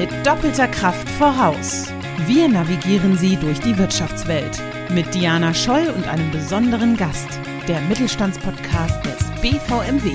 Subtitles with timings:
[0.00, 1.92] mit doppelter Kraft voraus.
[2.26, 4.58] Wir navigieren Sie durch die Wirtschaftswelt
[4.94, 7.28] mit Diana Scholl und einem besonderen Gast,
[7.68, 10.12] der Mittelstandspodcast des BVMW.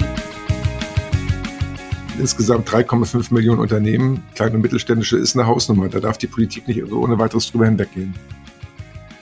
[2.18, 5.88] Insgesamt 3,5 Millionen Unternehmen, kleine und mittelständische, ist eine Hausnummer.
[5.88, 8.16] Da darf die Politik nicht ohne weiteres drüber hinweggehen.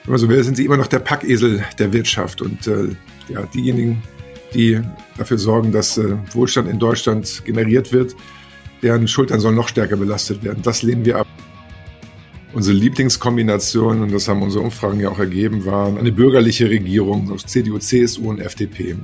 [0.06, 2.88] Wenn man so will, sind sie immer noch der Packesel der Wirtschaft und äh,
[3.28, 4.02] ja, diejenigen,
[4.54, 4.80] die
[5.18, 8.16] dafür sorgen, dass äh, Wohlstand in Deutschland generiert wird,
[8.84, 10.62] deren Schultern sollen noch stärker belastet werden.
[10.62, 11.28] Das lehnen wir ab.
[12.54, 17.48] Unsere Lieblingskombination, und das haben unsere Umfragen ja auch ergeben, war eine bürgerliche Regierung aus
[17.48, 18.96] CDU, CSU und FDP.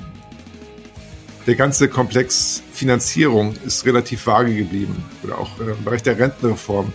[1.47, 5.03] Der ganze Komplex Finanzierung ist relativ vage geblieben.
[5.23, 6.93] Oder auch äh, im Bereich der Rentenreform,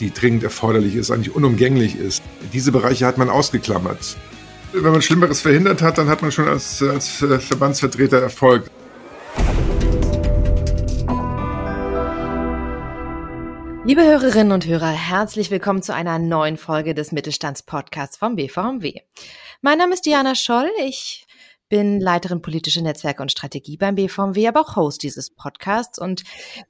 [0.00, 2.22] die dringend erforderlich ist, eigentlich unumgänglich ist.
[2.54, 4.16] Diese Bereiche hat man ausgeklammert.
[4.72, 8.70] Wenn man Schlimmeres verhindert hat, dann hat man schon als, als äh, Verbandsvertreter Erfolg.
[13.88, 19.00] Liebe Hörerinnen und Hörer, herzlich willkommen zu einer neuen Folge des Mittelstandspodcasts vom BVMW.
[19.62, 20.70] Mein Name ist Diana Scholl.
[20.84, 21.26] Ich
[21.68, 25.98] bin Leiterin politische Netzwerke und Strategie beim BVMW, aber auch Host dieses Podcasts.
[25.98, 26.22] Und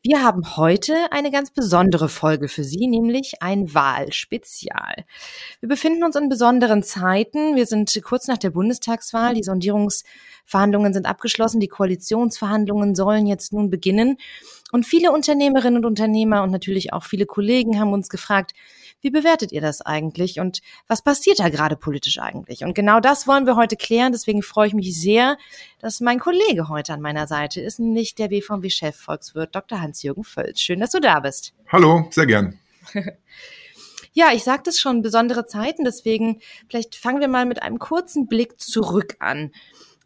[0.03, 5.05] wir haben heute eine ganz besondere Folge für Sie, nämlich ein Wahlspezial.
[5.61, 7.57] Wir befinden uns in besonderen Zeiten.
[7.57, 9.35] Wir sind kurz nach der Bundestagswahl.
[9.35, 11.61] Die Sondierungsverhandlungen sind abgeschlossen.
[11.61, 14.17] Die Koalitionsverhandlungen sollen jetzt nun beginnen.
[14.71, 18.53] Und viele Unternehmerinnen und Unternehmer und natürlich auch viele Kollegen haben uns gefragt,
[19.01, 22.65] wie bewertet ihr das eigentlich und was passiert da gerade politisch eigentlich?
[22.65, 24.13] Und genau das wollen wir heute klären.
[24.13, 25.37] Deswegen freue ich mich sehr,
[25.79, 29.81] dass mein Kollege heute an meiner Seite ist, nämlich der BVMW-Chef Volkswirt Dr.
[29.81, 30.61] Hans-Jürgen Völz.
[30.61, 31.55] Schön, dass du da bist.
[31.69, 32.59] Hallo, sehr gern.
[34.15, 35.85] Ja, ich sagte es schon, besondere Zeiten.
[35.85, 39.53] Deswegen vielleicht fangen wir mal mit einem kurzen Blick zurück an.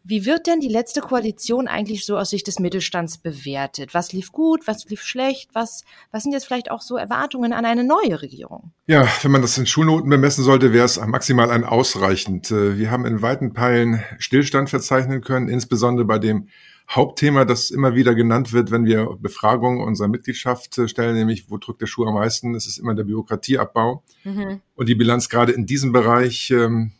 [0.05, 3.93] Wie wird denn die letzte Koalition eigentlich so aus Sicht des Mittelstands bewertet?
[3.93, 5.49] Was lief gut, was lief schlecht?
[5.53, 8.73] Was, was sind jetzt vielleicht auch so Erwartungen an eine neue Regierung?
[8.85, 12.51] Ja, wenn man das in Schulnoten bemessen sollte, wäre es maximal ein ausreichend.
[12.51, 16.49] Äh, wir haben in weiten Teilen Stillstand verzeichnen können, insbesondere bei dem
[16.89, 21.57] Hauptthema, das immer wieder genannt wird, wenn wir Befragungen unserer Mitgliedschaft äh, stellen, nämlich wo
[21.57, 24.03] drückt der Schuh am meisten, es ist immer der Bürokratieabbau.
[24.25, 24.59] Mhm.
[24.75, 26.91] Und die Bilanz gerade in diesem Bereich ähm,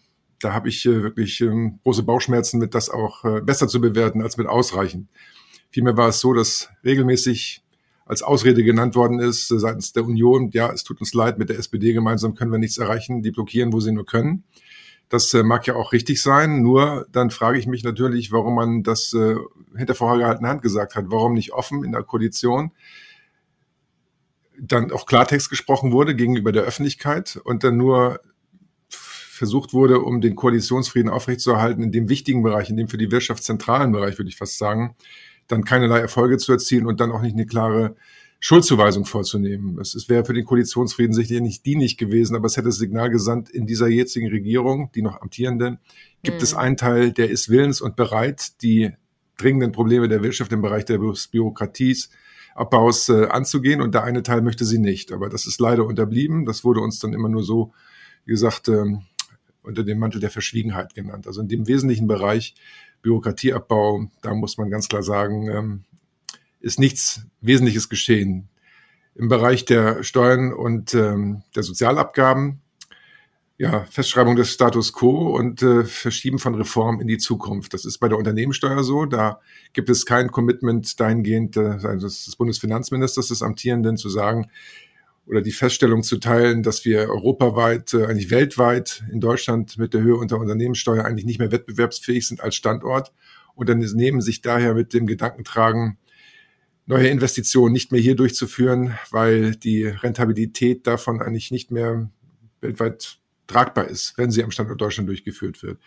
[0.44, 4.22] da habe ich äh, wirklich ähm, große Bauchschmerzen mit, das auch äh, besser zu bewerten
[4.22, 5.08] als mit ausreichend.
[5.70, 7.64] Vielmehr war es so, dass regelmäßig
[8.06, 11.50] als Ausrede genannt worden ist äh, seitens der Union, ja, es tut uns leid, mit
[11.50, 14.44] der SPD gemeinsam können wir nichts erreichen, die blockieren, wo sie nur können.
[15.10, 19.14] Das mag ja auch richtig sein, nur dann frage ich mich natürlich, warum man das
[19.14, 19.36] äh,
[19.76, 22.72] hinter vorgehaltener Hand gesagt hat, warum nicht offen in der Koalition
[24.60, 28.20] dann auch Klartext gesprochen wurde gegenüber der Öffentlichkeit und dann nur
[29.44, 33.44] versucht wurde, um den Koalitionsfrieden aufrechtzuerhalten, in dem wichtigen Bereich, in dem für die Wirtschaft
[33.44, 34.96] zentralen Bereich, würde ich fast sagen,
[35.48, 37.98] dann keinerlei Erfolge zu erzielen und dann auch nicht eine klare
[38.40, 39.78] Schuldzuweisung vorzunehmen.
[39.82, 43.50] Es wäre für den Koalitionsfrieden sicherlich nicht dienlich gewesen, aber es hätte das Signal gesandt,
[43.50, 45.80] in dieser jetzigen Regierung, die noch amtierenden,
[46.24, 46.44] gibt mhm.
[46.44, 48.92] es einen Teil, der ist willens und bereit, die
[49.38, 52.10] dringenden Probleme der Wirtschaft im Bereich der Bürokraties,
[52.56, 55.12] Abbaus äh, anzugehen und der eine Teil möchte sie nicht.
[55.12, 56.46] Aber das ist leider unterblieben.
[56.46, 57.74] Das wurde uns dann immer nur so,
[58.26, 59.02] wie gesagt, ähm,
[59.64, 61.28] unter dem Mantel der Verschwiegenheit genannt.
[61.28, 62.56] Also in dem wesentlichen Bereich
[63.02, 65.84] Bürokratieabbau, da muss man ganz klar sagen, ähm,
[66.60, 68.50] ist nichts Wesentliches geschehen.
[69.16, 72.62] Im Bereich der Steuern und ähm, der Sozialabgaben,
[73.58, 77.74] ja, Festschreibung des Status quo und äh, Verschieben von Reformen in die Zukunft.
[77.74, 79.06] Das ist bei der Unternehmenssteuer so.
[79.06, 79.40] Da
[79.74, 84.50] gibt es kein Commitment dahingehend äh, des Bundesfinanzministers, des Amtierenden, zu sagen,
[85.26, 90.02] oder die Feststellung zu teilen, dass wir europaweit, äh, eigentlich weltweit in Deutschland mit der
[90.02, 93.14] Höhe unter Unternehmenssteuer eigentlich nicht mehr wettbewerbsfähig sind als Standort.
[93.56, 95.98] Und dann nehmen sich daher mit dem Gedanken tragen,
[96.86, 102.10] neue Investitionen nicht mehr hier durchzuführen, weil die Rentabilität davon eigentlich nicht mehr
[102.62, 105.80] weltweit tragbar ist, wenn sie am Standort Deutschland durchgeführt wird.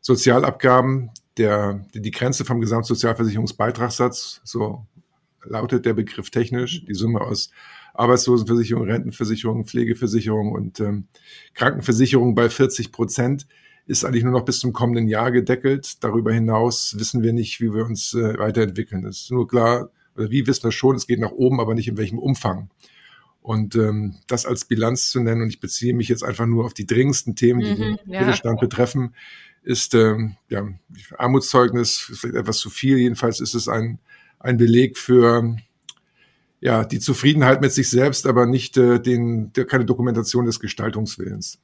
[0.00, 4.86] Sozialabgaben, der, die Grenze vom Gesamtsozialversicherungsbeitragssatz, so
[5.44, 7.50] lautet der Begriff technisch, die Summe aus
[7.94, 11.08] Arbeitslosenversicherung, Rentenversicherung, Pflegeversicherung und ähm,
[11.54, 13.46] Krankenversicherung bei 40 Prozent
[13.86, 16.02] ist eigentlich nur noch bis zum kommenden Jahr gedeckelt.
[16.04, 19.04] Darüber hinaus wissen wir nicht, wie wir uns äh, weiterentwickeln.
[19.04, 21.88] Es ist nur klar, oder wie wissen wir schon, es geht nach oben, aber nicht
[21.88, 22.70] in welchem Umfang.
[23.40, 26.74] Und ähm, das als Bilanz zu nennen, und ich beziehe mich jetzt einfach nur auf
[26.74, 28.20] die dringendsten Themen, die mhm, den ja.
[28.20, 29.14] Mittelstand betreffen,
[29.64, 30.68] ist ähm, ja,
[31.18, 32.98] Armutszeugnis, vielleicht etwas zu viel.
[32.98, 33.98] Jedenfalls ist es ein,
[34.38, 35.56] ein Beleg für
[36.62, 41.58] ja, die Zufriedenheit mit sich selbst, aber nicht äh, den, der, keine Dokumentation des Gestaltungswillens.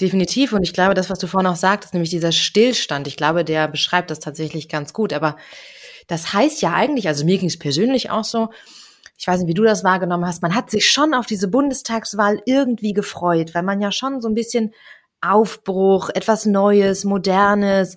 [0.00, 0.52] Definitiv.
[0.52, 3.68] Und ich glaube, das, was du vorhin auch sagtest, nämlich dieser Stillstand, ich glaube, der
[3.68, 5.12] beschreibt das tatsächlich ganz gut.
[5.12, 5.36] Aber
[6.08, 8.50] das heißt ja eigentlich, also mir ging es persönlich auch so,
[9.16, 12.42] ich weiß nicht, wie du das wahrgenommen hast, man hat sich schon auf diese Bundestagswahl
[12.46, 14.74] irgendwie gefreut, weil man ja schon so ein bisschen
[15.20, 17.96] Aufbruch, etwas Neues, Modernes,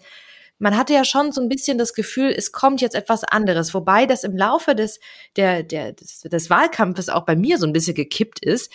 [0.59, 4.05] man hatte ja schon so ein bisschen das Gefühl, es kommt jetzt etwas anderes, wobei
[4.05, 4.99] das im Laufe des,
[5.37, 8.71] der, der, des, des Wahlkampfes auch bei mir so ein bisschen gekippt ist,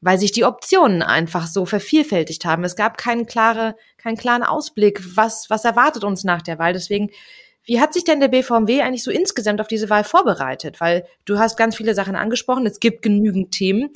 [0.00, 2.64] weil sich die Optionen einfach so vervielfältigt haben.
[2.64, 6.72] Es gab keinen, klare, keinen klaren Ausblick, was, was erwartet uns nach der Wahl.
[6.72, 7.10] Deswegen,
[7.64, 10.80] wie hat sich denn der BVMW eigentlich so insgesamt auf diese Wahl vorbereitet?
[10.80, 13.90] Weil du hast ganz viele Sachen angesprochen, es gibt genügend Themen,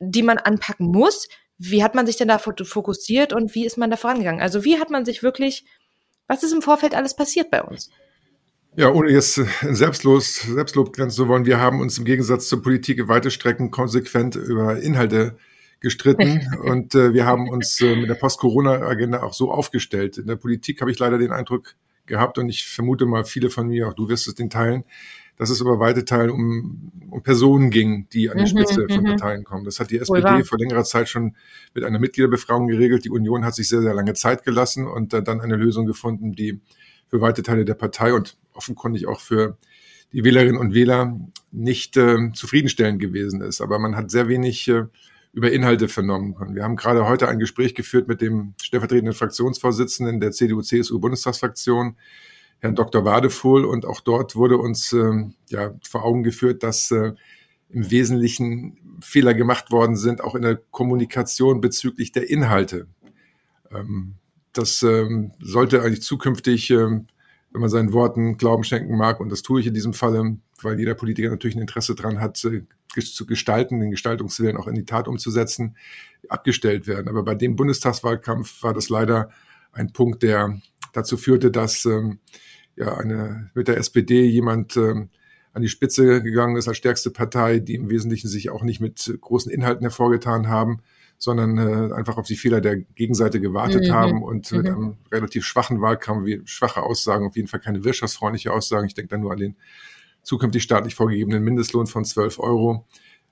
[0.00, 1.28] die man anpacken muss.
[1.58, 4.40] Wie hat man sich denn da fokussiert und wie ist man da vorangegangen?
[4.40, 5.64] Also wie hat man sich wirklich,
[6.28, 7.90] was ist im Vorfeld alles passiert bei uns?
[8.76, 13.08] Ja, ohne jetzt selbstlos, Selbstlob grenzen zu wollen, wir haben uns im Gegensatz zur Politik
[13.08, 15.36] weite Strecken konsequent über Inhalte
[15.80, 20.18] gestritten und äh, wir haben uns äh, mit der Post-Corona-Agenda auch so aufgestellt.
[20.18, 21.74] In der Politik habe ich leider den Eindruck
[22.06, 24.84] gehabt und ich vermute mal viele von mir, auch du wirst es den teilen,
[25.38, 29.02] dass es über weite Teile um, um Personen ging, die an die mhm, Spitze von
[29.02, 29.06] mhm.
[29.06, 29.64] Parteien kommen.
[29.64, 31.36] Das hat die SPD vor längerer Zeit schon
[31.74, 33.04] mit einer Mitgliederbefragung geregelt.
[33.04, 36.32] Die Union hat sich sehr, sehr lange Zeit gelassen und äh, dann eine Lösung gefunden,
[36.32, 36.60] die
[37.08, 39.56] für weite Teile der Partei und offenkundig auch für
[40.12, 41.18] die Wählerinnen und Wähler
[41.52, 43.60] nicht äh, zufriedenstellend gewesen ist.
[43.60, 44.84] Aber man hat sehr wenig äh,
[45.32, 46.54] über Inhalte vernommen können.
[46.54, 51.96] Wir haben gerade heute ein Gespräch geführt mit dem stellvertretenden Fraktionsvorsitzenden der CDU-CSU-Bundestagsfraktion,
[52.60, 53.04] Herrn Dr.
[53.04, 57.12] Wadefuhl, und auch dort wurde uns äh, ja vor Augen geführt, dass äh,
[57.70, 62.88] im Wesentlichen Fehler gemacht worden sind, auch in der Kommunikation bezüglich der Inhalte.
[63.70, 64.14] Ähm,
[64.52, 67.06] das ähm, sollte eigentlich zukünftig ähm,
[67.50, 70.78] wenn man seinen Worten Glauben schenken mag, und das tue ich in diesem Falle, weil
[70.78, 72.62] jeder Politiker natürlich ein Interesse daran hat, äh,
[73.00, 75.76] zu gestalten, den Gestaltungswillen auch in die Tat umzusetzen,
[76.28, 77.08] abgestellt werden.
[77.08, 79.30] Aber bei dem Bundestagswahlkampf war das leider
[79.72, 80.60] ein Punkt, der
[80.92, 82.18] dazu führte, dass ähm,
[82.76, 85.10] ja eine mit der SPD jemand ähm,
[85.52, 89.12] an die Spitze gegangen ist als stärkste Partei, die im Wesentlichen sich auch nicht mit
[89.20, 90.82] großen Inhalten hervorgetan haben,
[91.18, 93.92] sondern äh, einfach auf die Fehler der Gegenseite gewartet mhm.
[93.92, 94.58] haben und mhm.
[94.58, 98.86] mit einem relativ schwachen Wahlkampf, wie schwache Aussagen, auf jeden Fall keine wirtschaftsfreundliche Aussagen.
[98.86, 99.56] Ich denke da nur an den
[100.22, 102.86] zukünftig staatlich vorgegebenen Mindestlohn von 12 Euro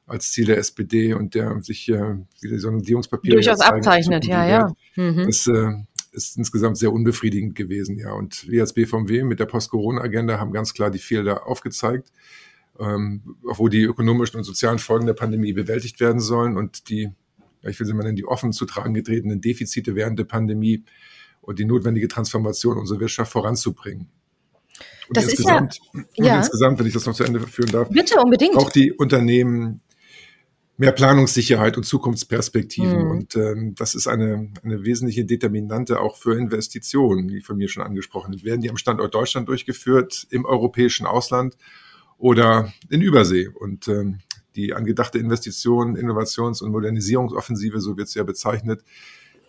[0.07, 4.73] als Ziel der SPD und der sich äh, wie die Sondierungspapiere durchaus abzeichnet, ja, ja.
[4.95, 5.27] Mhm.
[5.27, 5.73] Das äh,
[6.17, 8.13] ist insgesamt sehr unbefriedigend gewesen, ja.
[8.13, 12.11] Und wir als BVMW mit der Post-Corona-Agenda haben ganz klar die Fehler aufgezeigt,
[12.81, 17.11] ähm, wo die ökonomischen und sozialen Folgen der Pandemie bewältigt werden sollen und die
[17.69, 20.85] ich will sie mal nennen, die offen zu tragen getretenen Defizite während der Pandemie
[21.41, 24.09] und die notwendige Transformation unserer Wirtschaft voranzubringen.
[25.09, 26.39] Und das insgesamt, ist ja, ja.
[26.39, 28.57] insgesamt, wenn ich das noch zu Ende führen darf, bitte unbedingt.
[28.57, 29.81] Auch die Unternehmen
[30.79, 33.05] mehr Planungssicherheit und Zukunftsperspektiven.
[33.05, 33.11] Mhm.
[33.11, 37.83] Und ähm, das ist eine, eine wesentliche Determinante auch für Investitionen, die von mir schon
[37.83, 38.43] angesprochen.
[38.45, 41.57] Werden die am Standort Deutschland durchgeführt, im europäischen Ausland
[42.19, 43.49] oder in Übersee?
[43.49, 44.19] Und ähm,
[44.55, 48.83] die angedachte Investition, Innovations- und Modernisierungsoffensive, so wird es ja bezeichnet,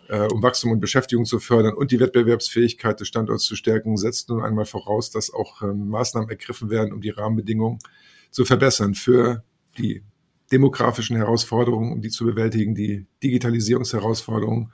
[0.08, 4.30] äh, um Wachstum und Beschäftigung zu fördern und die Wettbewerbsfähigkeit des Standorts zu stärken, setzt
[4.30, 7.78] nun einmal voraus, dass auch ähm, Maßnahmen ergriffen werden, um die Rahmenbedingungen
[8.30, 9.44] zu verbessern für
[9.76, 10.02] die
[10.52, 14.72] demografischen Herausforderungen, um die zu bewältigen, die Digitalisierungsherausforderungen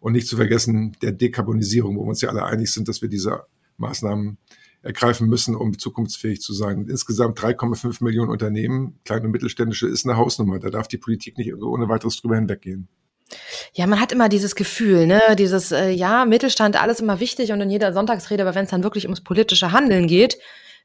[0.00, 3.08] und nicht zu vergessen der Dekarbonisierung, wo wir uns ja alle einig sind, dass wir
[3.08, 3.44] diese
[3.76, 4.38] Maßnahmen
[4.82, 6.86] ergreifen müssen, um zukunftsfähig zu sein.
[6.88, 10.58] Insgesamt 3,5 Millionen Unternehmen, kleine und mittelständische, ist eine Hausnummer.
[10.58, 12.88] Da darf die Politik nicht ohne weiteres drüber hinweggehen.
[13.72, 17.60] Ja, man hat immer dieses Gefühl, ne, dieses, äh, ja, Mittelstand, alles immer wichtig und
[17.60, 20.36] in jeder Sonntagsrede, aber wenn es dann wirklich ums politische Handeln geht,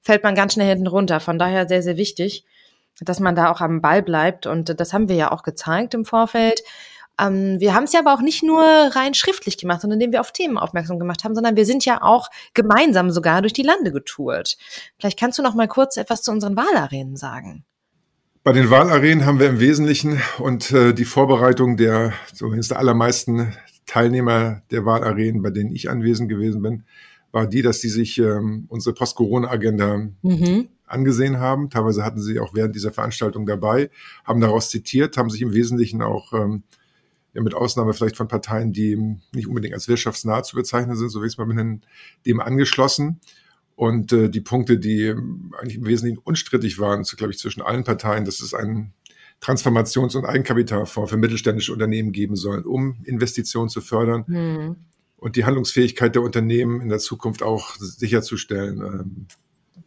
[0.01, 1.19] fällt man ganz schnell hinten runter.
[1.19, 2.45] Von daher sehr, sehr wichtig,
[3.01, 6.05] dass man da auch am Ball bleibt und das haben wir ja auch gezeigt im
[6.05, 6.61] Vorfeld.
[7.19, 10.21] Ähm, wir haben es ja aber auch nicht nur rein schriftlich gemacht, sondern indem wir
[10.21, 13.91] auf Themen aufmerksam gemacht haben, sondern wir sind ja auch gemeinsam sogar durch die Lande
[13.91, 14.57] getourt.
[14.99, 17.63] Vielleicht kannst du noch mal kurz etwas zu unseren Wahlarenen sagen.
[18.43, 23.53] Bei den Wahlarenen haben wir im Wesentlichen und äh, die Vorbereitung der zumindest der allermeisten
[23.85, 26.83] Teilnehmer der Wahlarenen, bei denen ich anwesend gewesen bin,
[27.31, 30.69] war die, dass die sich ähm, unsere Post-Corona-Agenda mhm.
[30.87, 31.69] Angesehen haben.
[31.69, 33.89] Teilweise hatten sie auch während dieser Veranstaltung dabei,
[34.23, 36.63] haben daraus zitiert, haben sich im Wesentlichen auch ähm,
[37.33, 38.95] ja, mit Ausnahme vielleicht von Parteien, die
[39.33, 41.81] nicht unbedingt als wirtschaftsnah zu bezeichnen sind, so wie es mal nennen,
[42.25, 43.19] dem angeschlossen.
[43.75, 45.13] Und äh, die Punkte, die
[45.59, 48.93] eigentlich im Wesentlichen unstrittig waren, glaube ich, zwischen allen Parteien, dass es einen
[49.39, 54.75] Transformations- und Eigenkapitalfonds für mittelständische Unternehmen geben soll, um Investitionen zu fördern mhm.
[55.17, 58.81] und die Handlungsfähigkeit der Unternehmen in der Zukunft auch sicherzustellen.
[58.81, 59.27] Ähm,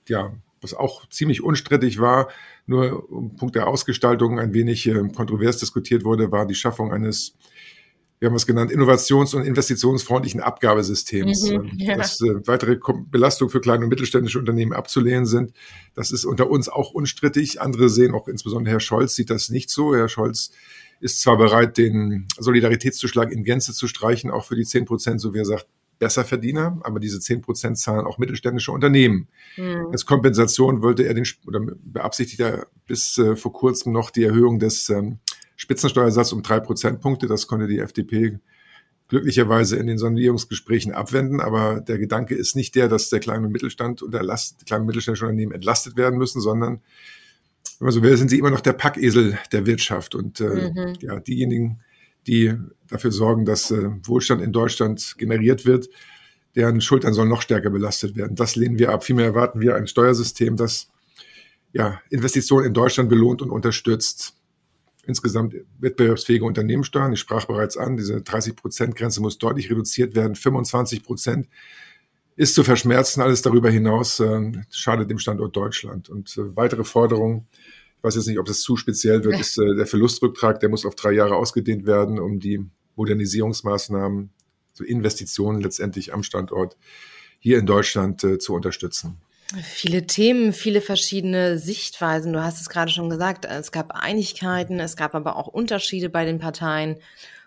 [0.07, 2.29] ja, was auch ziemlich unstrittig war,
[2.67, 7.35] nur um Punkt der Ausgestaltung ein wenig äh, kontrovers diskutiert wurde, war die Schaffung eines
[8.21, 11.97] wir haben es genannt, innovations- und investitionsfreundlichen Abgabesystems, Mhm, ähm, ja.
[11.97, 12.79] dass äh, weitere
[13.11, 15.55] Belastungen für kleine und mittelständische Unternehmen abzulehnen sind.
[15.95, 17.63] Das ist unter uns auch unstrittig.
[17.63, 19.97] Andere sehen, auch insbesondere Herr Scholz sieht das nicht so.
[19.97, 20.53] Herr Scholz
[21.01, 25.33] ist zwar bereit, den Solidaritätszuschlag in Gänze zu streichen, auch für die 10 Prozent, so
[25.33, 25.67] wie er sagt,
[26.01, 29.29] Besserverdiener, aber diese 10 Prozent zahlen auch mittelständische Unternehmen.
[29.57, 29.89] Mhm.
[29.93, 34.59] Als Kompensation wollte er den oder beabsichtigt er bis äh, vor kurzem noch die Erhöhung
[34.59, 35.19] des ähm,
[35.57, 37.29] Spitzensteuersatzes um drei Prozentpunkte.
[37.29, 38.41] Das konnte die FDP
[39.09, 41.41] glücklicherweise in den Sondierungsgesprächen abwenden.
[41.41, 44.87] Aber der Gedanke ist nicht der, dass der kleine Mittelstand und der Last, die kleinen
[44.87, 46.81] mittelständischen Unternehmen entlastet werden müssen, sondern
[47.79, 50.95] wenn man so will, sind sie immer noch der Packesel der Wirtschaft und äh, Mhm.
[51.01, 51.81] ja diejenigen,
[52.27, 52.55] die
[52.89, 55.89] dafür sorgen, dass äh, Wohlstand in Deutschland generiert wird,
[56.55, 58.37] deren Schultern sollen noch stärker belastet werden.
[58.37, 59.05] Das lehnen wir ab.
[59.05, 60.89] Vielmehr erwarten wir ein Steuersystem, das
[61.73, 64.35] ja, Investitionen in Deutschland belohnt und unterstützt.
[65.07, 67.13] Insgesamt wettbewerbsfähige Unternehmenssteuern.
[67.13, 70.35] Ich sprach bereits an, diese 30-Prozent-Grenze muss deutlich reduziert werden.
[70.35, 71.49] 25 Prozent
[72.37, 73.23] ist zu verschmerzen.
[73.23, 76.09] Alles darüber hinaus äh, schadet dem Standort Deutschland.
[76.11, 77.47] Und äh, weitere Forderungen,
[78.01, 80.59] ich weiß jetzt nicht, ob das zu speziell wird, ist äh, der Verlustrücktrag.
[80.61, 82.65] Der muss auf drei Jahre ausgedehnt werden, um die
[82.97, 84.31] Modernisierungsmaßnahmen,
[84.73, 86.79] so Investitionen letztendlich am Standort
[87.41, 89.19] hier in Deutschland äh, zu unterstützen.
[89.63, 92.33] Viele Themen, viele verschiedene Sichtweisen.
[92.33, 96.25] Du hast es gerade schon gesagt, es gab Einigkeiten, es gab aber auch Unterschiede bei
[96.25, 96.97] den Parteien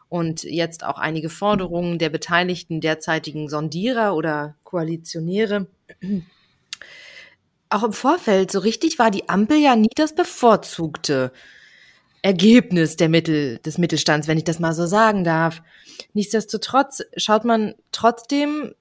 [0.07, 5.65] und jetzt auch einige Forderungen der beteiligten derzeitigen Sondierer oder Koalitionäre.
[7.73, 11.31] Auch im Vorfeld, so richtig war die Ampel ja nie das bevorzugte
[12.21, 15.63] Ergebnis der Mittel, des Mittelstands, wenn ich das mal so sagen darf.
[16.13, 18.75] Nichtsdestotrotz schaut man trotzdem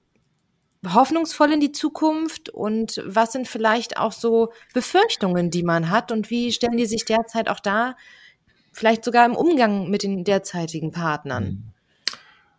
[0.87, 6.29] hoffnungsvoll in die Zukunft und was sind vielleicht auch so Befürchtungen, die man hat und
[6.29, 7.95] wie stellen die sich derzeit auch da,
[8.73, 11.73] vielleicht sogar im Umgang mit den derzeitigen Partnern?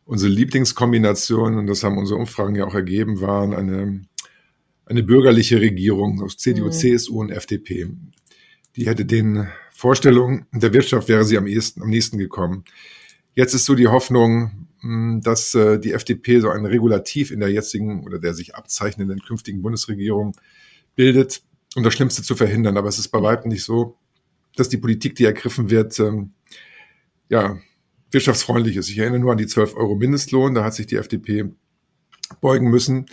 [0.04, 4.00] Unsere Lieblingskombination, und das haben unsere Umfragen ja auch ergeben, waren eine,
[4.86, 6.72] eine bürgerliche Regierung aus CDU, Mhm.
[6.72, 7.88] CSU und FDP.
[8.76, 12.64] Die hätte den Vorstellungen der Wirtschaft wäre sie am, ehesten, am nächsten gekommen.
[13.34, 17.50] Jetzt ist so die Hoffnung, mh, dass äh, die FDP so ein Regulativ in der
[17.50, 20.36] jetzigen oder der sich abzeichnenden künftigen Bundesregierung
[20.94, 21.42] bildet,
[21.74, 22.76] um das Schlimmste zu verhindern.
[22.76, 23.96] Aber es ist bei weitem nicht so,
[24.56, 26.32] dass die Politik, die ergriffen wird, ähm,
[27.28, 27.58] ja,
[28.10, 28.88] wirtschaftsfreundlich ist.
[28.88, 31.46] Ich erinnere nur an die 12 Euro Mindestlohn, da hat sich die FDP
[32.40, 33.06] beugen müssen.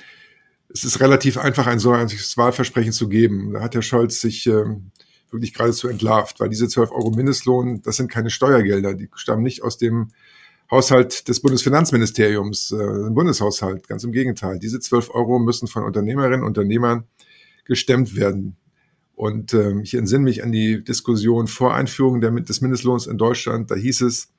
[0.74, 3.54] Es ist relativ einfach, ein solches Wahlversprechen zu geben.
[3.54, 4.92] Da hat Herr Scholz sich ähm,
[5.32, 9.64] wirklich geradezu entlarvt, weil diese 12 Euro Mindestlohn, das sind keine Steuergelder, die stammen nicht
[9.64, 10.12] aus dem
[10.70, 14.58] Haushalt des Bundesfinanzministeriums, äh, Bundeshaushalt, ganz im Gegenteil.
[14.60, 17.06] Diese 12 Euro müssen von Unternehmerinnen und Unternehmern
[17.66, 18.56] gestemmt werden.
[19.14, 23.70] Und ähm, ich entsinne mich an die Diskussion vor Einführung der, des Mindestlohns in Deutschland.
[23.70, 24.32] Da hieß es,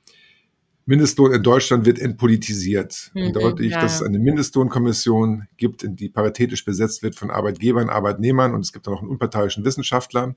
[0.84, 3.10] Mindestlohn in Deutschland wird entpolitisiert.
[3.14, 7.02] Mhm, und da wollte ich, ja, dass es eine Mindestlohnkommission gibt, in die paritätisch besetzt
[7.02, 10.34] wird von Arbeitgebern, Arbeitnehmern und es gibt auch noch einen unparteiischen Wissenschaftler.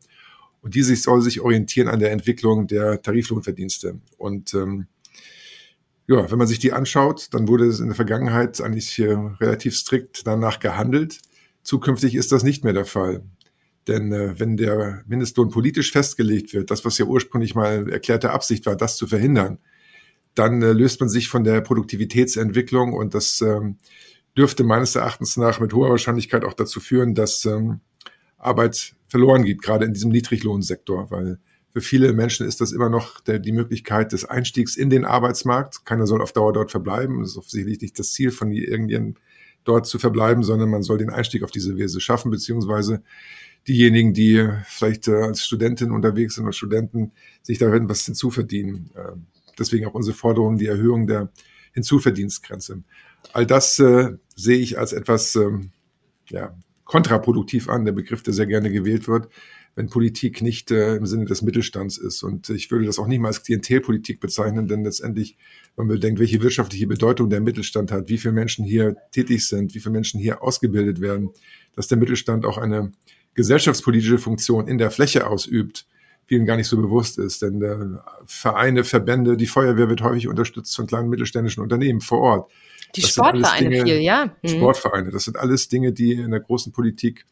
[0.61, 3.99] Und die sich, soll sich orientieren an der Entwicklung der Tariflohnverdienste.
[4.17, 4.87] Und ähm,
[6.07, 9.75] ja, wenn man sich die anschaut, dann wurde es in der Vergangenheit eigentlich äh, relativ
[9.75, 11.19] strikt danach gehandelt.
[11.61, 13.23] Zukünftig ist das nicht mehr der Fall.
[13.87, 18.65] Denn äh, wenn der Mindestlohn politisch festgelegt wird, das, was ja ursprünglich mal erklärte Absicht
[18.65, 19.59] war, das zu verhindern,
[20.35, 23.77] dann äh, löst man sich von der Produktivitätsentwicklung und das ähm,
[24.37, 27.79] dürfte meines Erachtens nach mit hoher Wahrscheinlichkeit auch dazu führen, dass ähm,
[28.37, 31.39] Arbeit verloren geht, gerade in diesem Niedriglohnsektor, weil
[31.71, 35.85] für viele Menschen ist das immer noch der, die Möglichkeit des Einstiegs in den Arbeitsmarkt.
[35.85, 37.19] Keiner soll auf Dauer dort verbleiben.
[37.19, 39.21] Das ist offensichtlich nicht das Ziel von irgendjemandem
[39.65, 43.01] dort zu verbleiben, sondern man soll den Einstieg auf diese Weise schaffen, beziehungsweise
[43.67, 47.11] diejenigen, die vielleicht äh, als Studentin unterwegs sind oder Studenten,
[47.41, 48.91] sich da was hinzuverdienen.
[49.59, 51.31] Deswegen auch unsere Forderung, die Erhöhung der
[51.73, 52.83] Hinzuverdienstgrenze.
[53.33, 55.71] All das äh, sehe ich als etwas ähm,
[56.29, 59.27] ja, kontraproduktiv an, der Begriff, der sehr gerne gewählt wird,
[59.75, 62.23] wenn Politik nicht äh, im Sinne des Mittelstands ist.
[62.23, 65.37] Und ich würde das auch nicht mal als Klientelpolitik bezeichnen, denn letztendlich,
[65.75, 69.75] wenn man bedenkt, welche wirtschaftliche Bedeutung der Mittelstand hat, wie viele Menschen hier tätig sind,
[69.75, 71.31] wie viele Menschen hier ausgebildet werden,
[71.75, 72.93] dass der Mittelstand auch eine
[73.33, 75.85] gesellschaftspolitische Funktion in der Fläche ausübt,
[76.27, 77.41] vielen gar nicht so bewusst ist.
[77.41, 82.51] Denn äh, Vereine, Verbände, die Feuerwehr wird häufig unterstützt von kleinen mittelständischen Unternehmen vor Ort.
[82.95, 84.33] Die Das Sportvereine Dinge- viel, ja.
[84.41, 84.47] Mhm.
[84.47, 85.11] Sportvereine.
[85.11, 87.25] Das sind alles Dinge, die in der großen Politik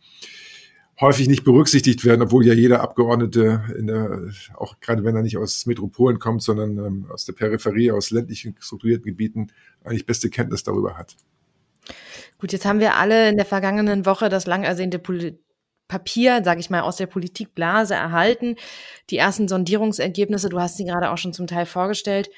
[1.01, 5.37] häufig nicht berücksichtigt werden, obwohl ja jeder Abgeordnete, in der, auch gerade wenn er nicht
[5.37, 9.47] aus Metropolen kommt, sondern ähm, aus der Peripherie, aus ländlichen strukturierten Gebieten,
[9.83, 11.15] eigentlich beste Kenntnis darüber hat.
[12.37, 15.39] Gut, jetzt haben wir alle in der vergangenen Woche das lang ersehnte Poli
[15.87, 18.55] Papier, sage ich mal, aus der Politikblase erhalten.
[19.09, 22.29] Die ersten Sondierungsergebnisse, du hast sie gerade auch schon zum Teil vorgestellt.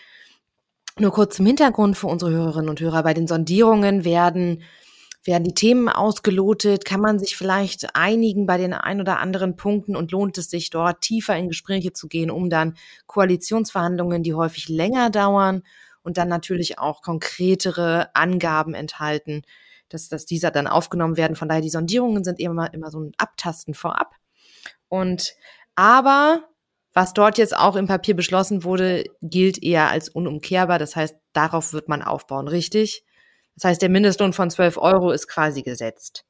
[0.97, 3.03] Nur kurz zum Hintergrund für unsere Hörerinnen und Hörer.
[3.03, 4.63] Bei den Sondierungen werden,
[5.25, 6.85] werden die Themen ausgelotet.
[6.85, 10.69] Kann man sich vielleicht einigen bei den ein oder anderen Punkten und lohnt es sich
[10.69, 12.75] dort tiefer in Gespräche zu gehen, um dann
[13.07, 15.63] Koalitionsverhandlungen, die häufig länger dauern
[16.01, 19.41] und dann natürlich auch konkretere Angaben enthalten,
[19.89, 21.35] dass, dass dieser dann aufgenommen werden.
[21.35, 24.15] Von daher, die Sondierungen sind immer, immer so ein Abtasten vorab.
[24.87, 25.35] Und
[25.75, 26.47] aber
[26.93, 30.79] was dort jetzt auch im Papier beschlossen wurde, gilt eher als unumkehrbar.
[30.79, 33.03] Das heißt, darauf wird man aufbauen, richtig?
[33.55, 36.25] Das heißt, der Mindestlohn von 12 Euro ist quasi gesetzt.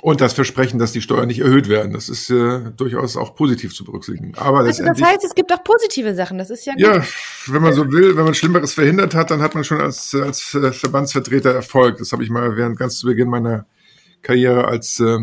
[0.00, 3.74] Und das Versprechen, dass die Steuern nicht erhöht werden, das ist äh, durchaus auch positiv
[3.74, 4.34] zu berücksichtigen.
[4.36, 6.36] Aber also das heißt, es gibt auch positive Sachen.
[6.36, 7.02] Das ist ja ja,
[7.46, 10.54] wenn man so will, wenn man Schlimmeres verhindert hat, dann hat man schon als als
[10.54, 11.98] äh, Verbandsvertreter Erfolg.
[11.98, 13.66] Das habe ich mal während ganz zu Beginn meiner
[14.20, 15.18] Karriere als äh,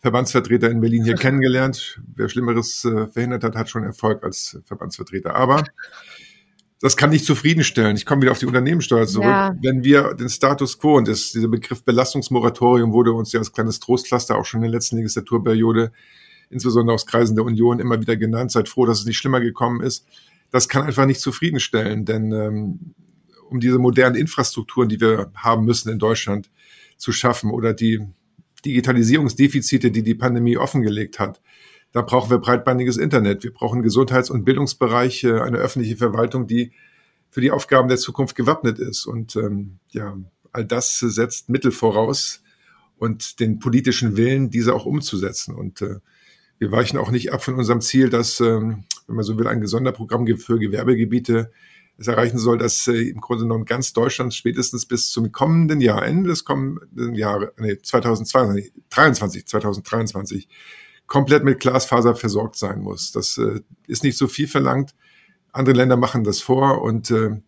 [0.00, 2.00] Verbandsvertreter in Berlin hier kennengelernt.
[2.14, 5.34] Wer Schlimmeres äh, verhindert hat, hat schon Erfolg als Verbandsvertreter.
[5.34, 5.64] Aber
[6.80, 7.96] das kann nicht zufriedenstellen.
[7.96, 9.26] Ich komme wieder auf die Unternehmenssteuer zurück.
[9.26, 9.56] Ja.
[9.60, 13.80] Wenn wir den Status quo, und das, dieser Begriff Belastungsmoratorium wurde uns ja als kleines
[13.80, 15.92] Trostpflaster auch schon in der letzten Legislaturperiode,
[16.50, 18.52] insbesondere aus Kreisen der Union, immer wieder genannt.
[18.52, 20.06] Seid froh, dass es nicht schlimmer gekommen ist.
[20.50, 22.94] Das kann einfach nicht zufriedenstellen, denn ähm,
[23.50, 26.48] um diese modernen Infrastrukturen, die wir haben müssen in Deutschland,
[26.96, 28.06] zu schaffen oder die
[28.64, 31.40] Digitalisierungsdefizite, die die Pandemie offengelegt hat.
[31.92, 33.44] Da brauchen wir breitbandiges Internet.
[33.44, 36.72] Wir brauchen Gesundheits- und Bildungsbereiche, eine öffentliche Verwaltung, die
[37.30, 39.06] für die Aufgaben der Zukunft gewappnet ist.
[39.06, 40.16] Und ähm, ja,
[40.52, 42.42] all das setzt Mittel voraus
[42.98, 45.54] und den politischen Willen, diese auch umzusetzen.
[45.54, 45.96] Und äh,
[46.58, 49.64] wir weichen auch nicht ab von unserem Ziel, dass, ähm, wenn man so will, ein
[49.66, 51.50] Sonderprogramm für Gewerbegebiete
[51.98, 56.04] es erreichen soll, dass äh, im Grunde genommen ganz Deutschland spätestens bis zum kommenden Jahr,
[56.04, 60.48] Ende des kommenden Jahres, nee, 2022, 23, 2023,
[61.08, 63.10] komplett mit Glasfaser versorgt sein muss.
[63.10, 64.94] Das äh, ist nicht so viel verlangt.
[65.50, 67.40] Andere Länder machen das vor und äh,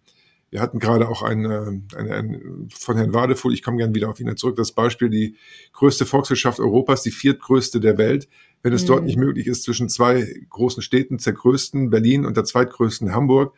[0.51, 2.41] wir hatten gerade auch eine, eine, eine
[2.75, 5.37] von Herrn Wadefuhl, ich komme gerne wieder auf ihn zurück, das Beispiel, die
[5.73, 8.29] größte Volkswirtschaft Europas, die viertgrößte der Welt.
[8.63, 8.89] Wenn es mhm.
[8.89, 13.55] dort nicht möglich ist, zwischen zwei großen Städten, der größten Berlin und der zweitgrößten Hamburg,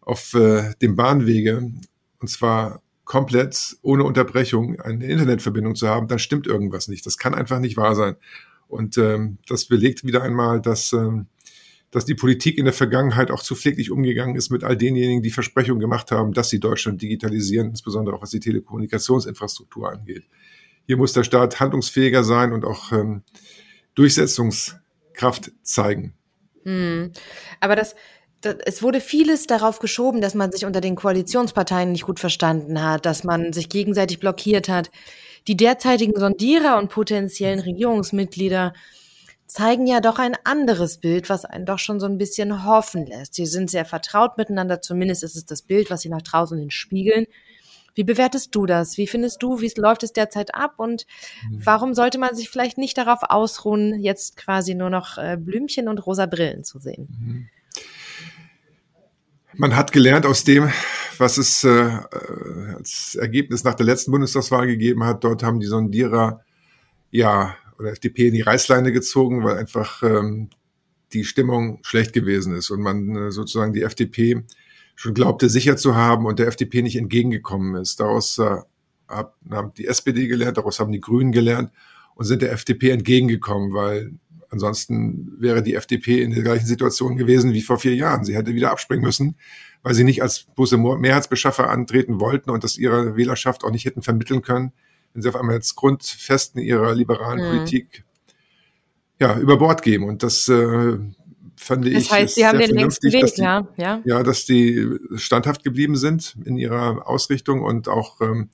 [0.00, 1.70] auf äh, dem Bahnwege,
[2.20, 7.04] und zwar komplett ohne Unterbrechung eine Internetverbindung zu haben, dann stimmt irgendwas nicht.
[7.04, 8.16] Das kann einfach nicht wahr sein.
[8.70, 11.26] Und ähm, das belegt wieder einmal, dass, ähm,
[11.90, 15.30] dass die Politik in der Vergangenheit auch zu pfleglich umgegangen ist mit all denjenigen, die
[15.30, 20.24] Versprechungen gemacht haben, dass sie Deutschland digitalisieren, insbesondere auch was die Telekommunikationsinfrastruktur angeht.
[20.86, 23.22] Hier muss der Staat handlungsfähiger sein und auch ähm,
[23.94, 26.14] Durchsetzungskraft zeigen.
[26.64, 27.12] Hm.
[27.58, 27.96] Aber das,
[28.42, 33.04] es wurde vieles darauf geschoben, dass man sich unter den Koalitionsparteien nicht gut verstanden hat,
[33.04, 34.90] dass man sich gegenseitig blockiert hat.
[35.50, 38.72] Die derzeitigen Sondierer und potenziellen Regierungsmitglieder
[39.48, 43.34] zeigen ja doch ein anderes Bild, was einen doch schon so ein bisschen hoffen lässt.
[43.34, 46.70] Sie sind sehr vertraut miteinander, zumindest ist es das Bild, was sie nach draußen hin
[46.70, 47.26] spiegeln.
[47.96, 48.96] Wie bewertest du das?
[48.96, 50.74] Wie findest du, wie läuft es derzeit ab?
[50.76, 51.04] Und
[51.50, 51.66] mhm.
[51.66, 55.98] warum sollte man sich vielleicht nicht darauf ausruhen, jetzt quasi nur noch äh, Blümchen und
[56.06, 57.08] rosa Brillen zu sehen?
[57.10, 57.48] Mhm.
[59.54, 60.70] Man hat gelernt aus dem,
[61.20, 61.98] was es äh,
[62.76, 65.22] als Ergebnis nach der letzten Bundestagswahl gegeben hat.
[65.22, 66.40] Dort haben die Sondierer
[67.10, 70.50] ja oder FDP in die Reißleine gezogen, weil einfach ähm,
[71.12, 74.44] die Stimmung schlecht gewesen ist und man äh, sozusagen die FDP
[74.96, 78.00] schon glaubte sicher zu haben und der FDP nicht entgegengekommen ist.
[78.00, 78.56] Daraus äh,
[79.08, 81.70] haben die SPD gelernt, daraus haben die Grünen gelernt
[82.14, 84.12] und sind der FDP entgegengekommen, weil
[84.50, 88.24] Ansonsten wäre die FDP in der gleichen Situation gewesen wie vor vier Jahren.
[88.24, 89.36] Sie hätte wieder abspringen müssen,
[89.82, 94.02] weil sie nicht als bloße Mehrheitsbeschaffer antreten wollten und das ihrer Wählerschaft auch nicht hätten
[94.02, 94.72] vermitteln können,
[95.12, 97.56] wenn sie auf einmal jetzt Grundfesten ihrer liberalen mhm.
[97.56, 98.04] Politik
[99.18, 100.04] ja, über Bord geben.
[100.04, 100.98] Und das äh,
[101.56, 102.08] fand das ich.
[102.08, 104.00] Das heißt, sie haben den längsten Weg, die, ja, ja.
[104.04, 108.48] Ja, dass die standhaft geblieben sind in ihrer Ausrichtung und auch ähm,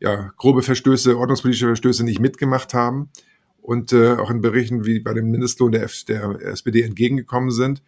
[0.00, 3.10] ja, grobe Verstöße, ordnungspolitische Verstöße nicht mitgemacht haben
[3.62, 7.82] und äh, auch in Berichten wie bei dem Mindestlohn der, F der SPD entgegengekommen sind.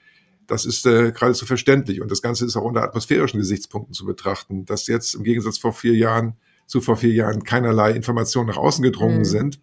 [0.46, 2.00] Das ist äh, geradezu verständlich.
[2.00, 5.72] Und das Ganze ist auch unter atmosphärischen Gesichtspunkten zu betrachten, dass jetzt im Gegensatz vor
[5.72, 9.24] vier Jahren, zu vor vier Jahren keinerlei Informationen nach außen gedrungen mhm.
[9.24, 9.60] sind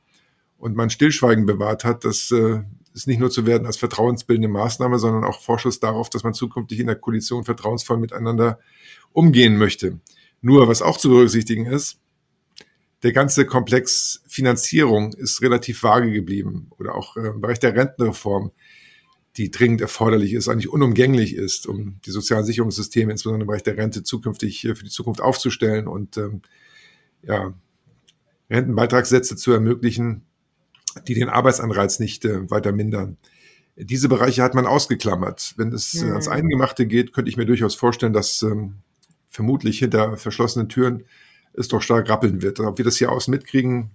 [0.57, 2.61] und man Stillschweigen bewahrt hat, das äh,
[2.93, 6.79] ist nicht nur zu werden als vertrauensbildende Maßnahme, sondern auch Vorschuss darauf, dass man zukünftig
[6.79, 8.59] in der Koalition vertrauensvoll miteinander
[9.11, 9.99] umgehen möchte.
[10.41, 11.99] Nur, was auch zu berücksichtigen ist,
[13.03, 18.51] der ganze Komplex Finanzierung ist relativ vage geblieben oder auch äh, im Bereich der Rentenreform,
[19.37, 23.77] die dringend erforderlich ist, eigentlich unumgänglich ist, um die sozialen Sicherungssysteme, insbesondere im Bereich der
[23.77, 26.41] Rente, zukünftig äh, für die Zukunft aufzustellen und ähm,
[27.23, 27.53] ja,
[28.49, 30.23] Rentenbeitragssätze zu ermöglichen,
[31.07, 33.17] die den Arbeitsanreiz nicht äh, weiter mindern.
[33.75, 35.55] Diese Bereiche hat man ausgeklammert.
[35.57, 36.11] Wenn es mhm.
[36.11, 38.75] ans Eingemachte geht, könnte ich mir durchaus vorstellen, dass ähm,
[39.29, 41.05] vermutlich hinter verschlossenen Türen
[41.53, 42.59] es doch stark rappeln wird.
[42.59, 43.89] Ob wir das hier außen mitkriegen,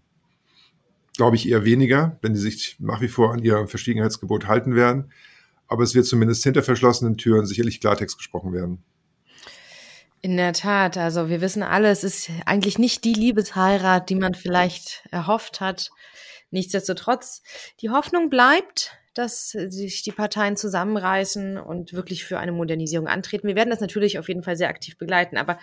[1.18, 5.12] glaube ich eher weniger, wenn die sich nach wie vor an ihr Verschwiegenheitsgebot halten werden.
[5.66, 8.82] Aber es wird zumindest hinter verschlossenen Türen sicherlich Klartext gesprochen werden.
[10.20, 14.34] In der Tat, also wir wissen alle, es ist eigentlich nicht die Liebesheirat, die man
[14.34, 15.90] vielleicht erhofft hat.
[16.50, 17.42] Nichtsdestotrotz,
[17.80, 23.48] die Hoffnung bleibt, dass sich die Parteien zusammenreißen und wirklich für eine Modernisierung antreten.
[23.48, 25.36] Wir werden das natürlich auf jeden Fall sehr aktiv begleiten.
[25.36, 25.58] Aber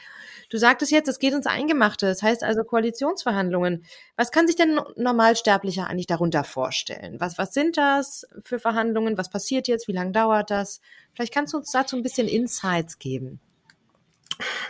[0.50, 2.06] du sagtest jetzt, es geht ins Eingemachte.
[2.06, 3.86] Das heißt also Koalitionsverhandlungen.
[4.18, 7.16] Was kann sich denn Normalsterblicher eigentlich darunter vorstellen?
[7.20, 9.18] Was, was sind das für Verhandlungen?
[9.18, 9.88] Was passiert jetzt?
[9.88, 10.82] Wie lange dauert das?
[11.14, 13.40] Vielleicht kannst du uns dazu ein bisschen Insights geben.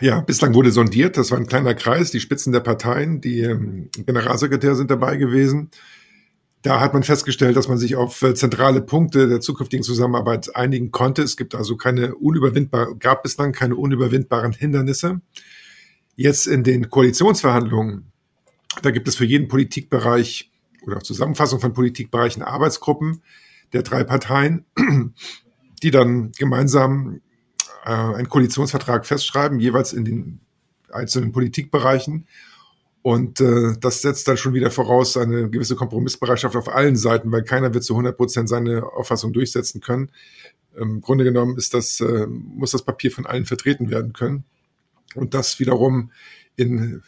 [0.00, 1.16] Ja, bislang wurde sondiert.
[1.16, 2.12] Das war ein kleiner Kreis.
[2.12, 5.72] Die Spitzen der Parteien, die ähm, Generalsekretär sind dabei gewesen.
[6.66, 10.90] Da hat man festgestellt, dass man sich auf äh, zentrale Punkte der zukünftigen Zusammenarbeit einigen
[10.90, 11.22] konnte.
[11.22, 15.20] Es gibt also keine unüberwindbaren, gab bislang keine unüberwindbaren Hindernisse.
[16.16, 18.10] Jetzt in den Koalitionsverhandlungen,
[18.82, 20.50] da gibt es für jeden Politikbereich
[20.84, 23.22] oder Zusammenfassung von Politikbereichen Arbeitsgruppen
[23.72, 24.64] der drei Parteien,
[25.84, 27.20] die dann gemeinsam
[27.84, 30.40] äh, einen Koalitionsvertrag festschreiben, jeweils in den
[30.90, 32.26] einzelnen Politikbereichen
[33.06, 37.44] und äh, das setzt dann schon wieder voraus eine gewisse Kompromissbereitschaft auf allen Seiten, weil
[37.44, 40.10] keiner wird zu 100 Prozent seine Auffassung durchsetzen können.
[40.76, 44.42] Im Grunde genommen ist das, äh, muss das Papier von allen vertreten werden können.
[45.14, 46.10] Und das wiederum
[46.56, 47.00] in,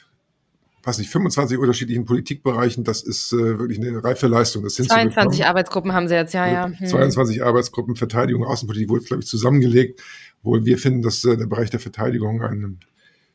[0.85, 4.63] weiß nicht, 25 unterschiedlichen Politikbereichen, das ist äh, wirklich eine reife Leistung.
[4.63, 6.67] Das 22 Arbeitsgruppen haben Sie jetzt, ja, ja.
[6.79, 6.87] Hm.
[6.87, 10.01] 22 Arbeitsgruppen, Verteidigung, Außenpolitik wurde, glaube ich, zusammengelegt.
[10.45, 12.79] Wohl wir finden, dass äh, der Bereich der Verteidigung ein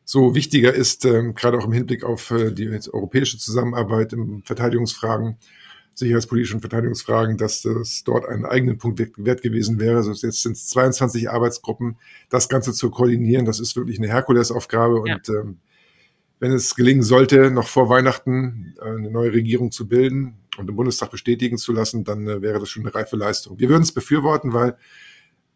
[0.06, 5.38] so wichtiger ist, ähm, gerade auch im Hinblick auf äh, die europäische Zusammenarbeit im Verteidigungsfragen,
[5.94, 9.98] sicherheitspolitischen Verteidigungsfragen, dass das dort einen eigenen Punkt wert gewesen wäre.
[9.98, 11.98] Also jetzt sind es 22 Arbeitsgruppen,
[12.30, 15.16] das Ganze zu koordinieren, das ist wirklich eine Herkulesaufgabe ja.
[15.16, 15.58] und ähm,
[16.40, 20.76] wenn es gelingen sollte, noch vor Weihnachten äh, eine neue Regierung zu bilden und im
[20.76, 23.60] Bundestag bestätigen zu lassen, dann äh, wäre das schon eine reife Leistung.
[23.60, 24.76] Wir würden es befürworten, weil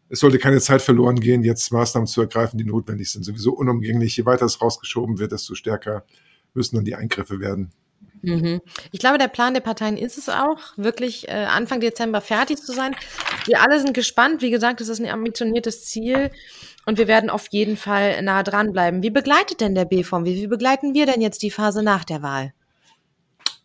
[0.08, 3.24] es sollte keine Zeit verloren gehen, jetzt Maßnahmen zu ergreifen, die notwendig sind.
[3.24, 4.16] Sowieso unumgänglich.
[4.16, 6.04] Je weiter es rausgeschoben wird, desto stärker
[6.54, 7.72] müssen dann die Eingriffe werden.
[8.22, 8.60] Mhm.
[8.90, 12.72] Ich glaube, der Plan der Parteien ist es auch, wirklich äh, Anfang Dezember fertig zu
[12.72, 12.96] sein.
[13.46, 14.42] Wir alle sind gespannt.
[14.42, 16.30] Wie gesagt, es ist ein ambitioniertes Ziel
[16.86, 19.02] und wir werden auf jeden Fall nah dranbleiben.
[19.02, 20.24] Wie begleitet denn der BFOM?
[20.24, 22.52] Wie, wie begleiten wir denn jetzt die Phase nach der Wahl?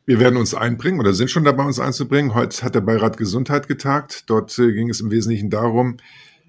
[0.06, 2.34] Wir werden uns einbringen oder sind schon dabei, uns einzubringen.
[2.34, 4.26] Heute hat der Beirat Gesundheit getagt.
[4.28, 5.98] Dort äh, ging es im Wesentlichen darum,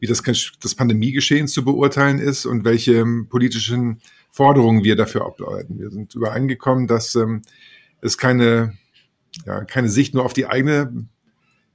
[0.05, 0.23] wie das,
[0.61, 5.79] das Pandemiegeschehen zu beurteilen ist und welche ähm, politischen Forderungen wir dafür ableiten.
[5.79, 7.41] Wir sind übereingekommen, dass ähm,
[8.03, 8.75] es keine,
[9.47, 11.07] ja, keine Sicht nur auf die eigene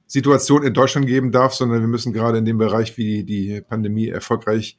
[0.06, 4.06] Situation in Deutschland geben darf, sondern wir müssen gerade in dem Bereich, wie die Pandemie
[4.06, 4.78] erfolgreich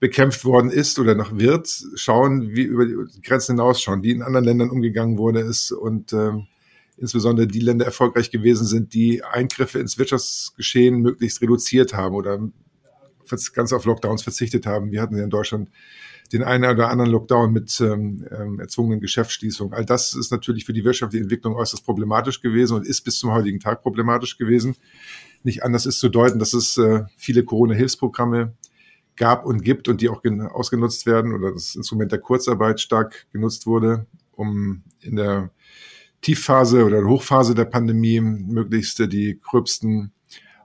[0.00, 4.46] bekämpft worden ist oder noch wird, schauen, wie über die Grenzen hinausschauen, wie in anderen
[4.46, 6.48] Ländern umgegangen wurde ist und ähm,
[6.96, 12.40] insbesondere die Länder erfolgreich gewesen sind, die Eingriffe ins Wirtschaftsgeschehen möglichst reduziert haben oder
[13.54, 14.90] ganz auf Lockdowns verzichtet haben.
[14.90, 15.70] Wir hatten ja in Deutschland
[16.32, 19.74] den einen oder anderen Lockdown mit ähm, ähm, erzwungenen Geschäftsschließungen.
[19.74, 23.32] All das ist natürlich für die wirtschaftliche Entwicklung äußerst problematisch gewesen und ist bis zum
[23.32, 24.76] heutigen Tag problematisch gewesen.
[25.42, 28.54] Nicht anders ist zu deuten, dass es äh, viele Corona-Hilfsprogramme
[29.16, 33.66] gab und gibt und die auch ausgenutzt werden oder das Instrument der Kurzarbeit stark genutzt
[33.66, 35.50] wurde, um in der
[36.22, 40.12] Tiefphase oder Hochphase der Pandemie möglichst die gröbsten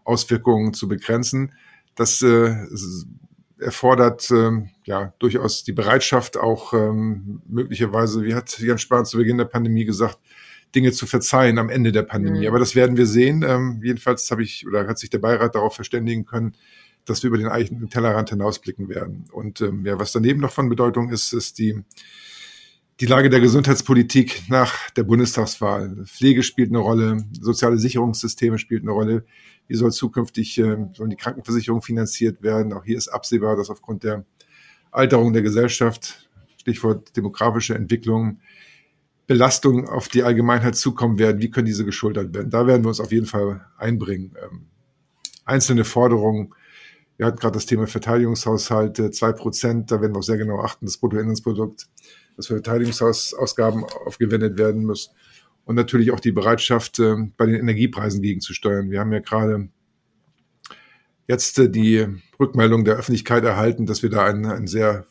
[0.04, 1.54] Auswirkungen zu begrenzen.
[1.96, 2.56] Das äh,
[3.60, 4.52] erfordert äh,
[4.86, 9.86] ja durchaus die Bereitschaft, auch ähm, möglicherweise, wie hat Jan Spahn zu Beginn der Pandemie
[9.86, 10.20] gesagt,
[10.76, 12.42] Dinge zu verzeihen am Ende der Pandemie.
[12.42, 12.48] Mhm.
[12.48, 13.44] Aber das werden wir sehen.
[13.48, 16.54] Ähm, jedenfalls habe ich oder hat sich der Beirat darauf verständigen können,
[17.06, 19.26] dass wir über den eigenen Tellerrand hinausblicken werden.
[19.32, 21.82] Und ähm, ja, was daneben noch von Bedeutung ist, ist die
[23.02, 26.06] die Lage der Gesundheitspolitik nach der Bundestagswahl.
[26.06, 29.26] Pflege spielt eine Rolle, soziale Sicherungssysteme spielt eine Rolle.
[29.68, 32.72] Wie soll zukünftig äh, sollen die Krankenversicherung finanziert werden?
[32.72, 34.26] Auch hier ist absehbar, dass aufgrund der
[34.92, 38.40] Alterung der Gesellschaft, Stichwort demografische Entwicklung,
[39.28, 41.42] Belastungen auf die Allgemeinheit zukommen werden.
[41.42, 42.50] Wie können diese geschultert werden?
[42.50, 44.36] Da werden wir uns auf jeden Fall einbringen.
[44.42, 44.68] Ähm,
[45.44, 46.54] einzelne Forderungen.
[47.18, 49.92] Wir hatten gerade das Thema Verteidigungshaushalte, zwei Prozent.
[49.92, 51.88] Da werden wir auch sehr genau achten, das Bruttoinlandsprodukt
[52.36, 55.12] dass Verteidigungsausgaben aufgewendet werden muss.
[55.63, 58.91] Und natürlich auch die Bereitschaft, äh, bei den Energiepreisen gegenzusteuern.
[58.91, 59.69] Wir haben ja gerade
[61.28, 62.06] jetzt äh, die
[62.39, 65.08] Rückmeldung der Öffentlichkeit erhalten, dass wir da einen, einen sehr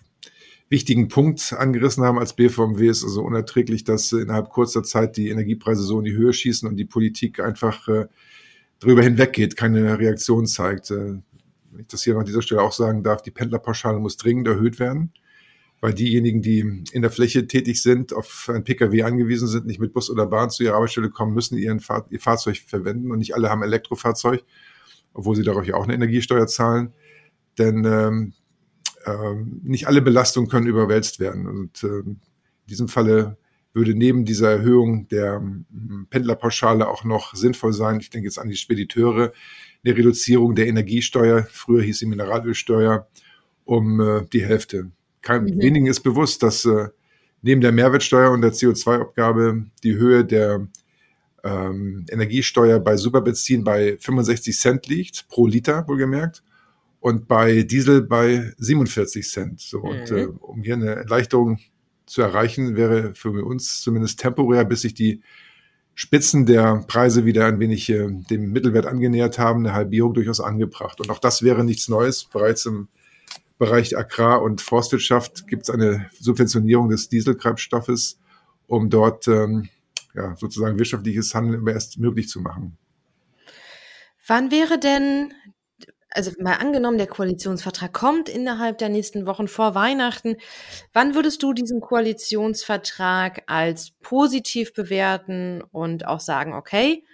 [0.68, 2.86] wichtigen Punkt angerissen haben als BVMW.
[2.86, 6.68] Es ist also unerträglich, dass innerhalb kurzer Zeit die Energiepreise so in die Höhe schießen
[6.68, 8.06] und die Politik einfach äh,
[8.78, 10.90] darüber hinweggeht, keine Reaktion zeigt.
[10.90, 11.22] Wenn
[11.78, 15.12] ich das hier an dieser Stelle auch sagen darf, die Pendlerpauschale muss dringend erhöht werden
[15.84, 16.60] weil diejenigen, die
[16.92, 20.48] in der Fläche tätig sind, auf ein Pkw angewiesen sind, nicht mit Bus oder Bahn
[20.48, 24.42] zu ihrer Arbeitsstelle kommen, müssen ihren Fahr ihr Fahrzeug verwenden und nicht alle haben Elektrofahrzeug,
[25.12, 26.94] obwohl sie darauf ja auch eine Energiesteuer zahlen.
[27.58, 28.32] Denn ähm,
[29.04, 31.46] ähm, nicht alle Belastungen können überwälzt werden.
[31.46, 32.18] Und äh, in
[32.66, 33.36] diesem Falle
[33.74, 38.48] würde neben dieser Erhöhung der ähm, Pendlerpauschale auch noch sinnvoll sein, ich denke jetzt an
[38.48, 39.34] die Spediteure,
[39.84, 43.06] eine Reduzierung der Energiesteuer, früher hieß sie Mineralölsteuer,
[43.66, 44.90] um äh, die Hälfte
[45.24, 45.60] kein, mhm.
[45.60, 46.88] wenigen ist bewusst, dass äh,
[47.42, 50.68] neben der Mehrwertsteuer und der CO2-Abgabe die Höhe der
[51.42, 56.42] ähm, Energiesteuer bei Superbenzin bei 65 Cent liegt, pro Liter wohlgemerkt,
[57.00, 59.60] und bei Diesel bei 47 Cent.
[59.60, 59.84] So, mhm.
[59.84, 61.58] Und äh, um hier eine Erleichterung
[62.06, 65.22] zu erreichen, wäre für uns zumindest temporär, bis sich die
[65.94, 71.00] Spitzen der Preise wieder ein wenig äh, dem Mittelwert angenähert haben, eine Halbierung durchaus angebracht.
[71.00, 72.24] Und auch das wäre nichts Neues.
[72.24, 72.88] Bereits im
[73.58, 78.18] Bereich Agrar- und Forstwirtschaft gibt es eine Subventionierung des Dieseltreibstoffes,
[78.66, 79.68] um dort ähm,
[80.14, 82.76] ja, sozusagen wirtschaftliches Handeln erst möglich zu machen.
[84.26, 85.34] Wann wäre denn,
[86.10, 90.36] also mal angenommen, der Koalitionsvertrag kommt innerhalb der nächsten Wochen vor Weihnachten,
[90.92, 97.04] wann würdest du diesen Koalitionsvertrag als positiv bewerten und auch sagen, okay,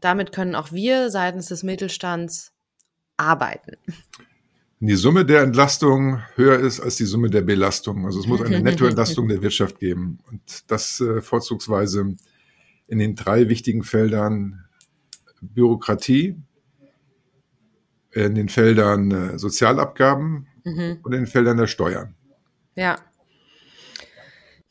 [0.00, 2.52] damit können auch wir seitens des Mittelstands
[3.16, 3.76] arbeiten?
[4.88, 8.06] Die Summe der Entlastung höher ist als die Summe der Belastung.
[8.06, 10.18] Also es muss eine Nettoentlastung der Wirtschaft geben.
[10.30, 12.16] Und das äh, vorzugsweise
[12.88, 14.64] in den drei wichtigen Feldern
[15.42, 16.36] Bürokratie,
[18.12, 20.98] in den Feldern äh, Sozialabgaben mhm.
[21.02, 22.14] und in den Feldern der Steuern.
[22.74, 22.98] Ja.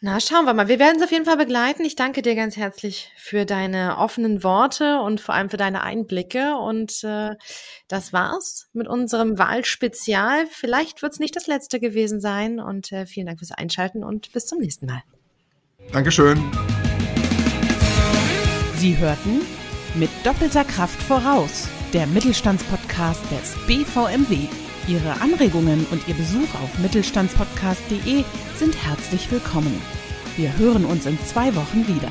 [0.01, 0.69] Na, schauen wir mal.
[0.69, 1.83] Wir werden es auf jeden Fall begleiten.
[1.83, 6.55] Ich danke dir ganz herzlich für deine offenen Worte und vor allem für deine Einblicke.
[6.55, 7.35] Und äh,
[7.89, 10.47] das war's mit unserem Wahlspezial.
[10.49, 12.61] Vielleicht wird es nicht das letzte gewesen sein.
[12.61, 15.03] Und äh, vielen Dank fürs Einschalten und bis zum nächsten Mal.
[15.91, 16.41] Dankeschön.
[18.75, 19.41] Sie hörten
[19.95, 24.47] mit doppelter Kraft voraus der Mittelstandspodcast des BVMW.
[24.89, 28.23] Ihre Anregungen und Ihr Besuch auf mittelstandspodcast.de
[28.57, 29.79] sind herzlich willkommen.
[30.35, 32.09] Wir hören uns in zwei Wochen wieder.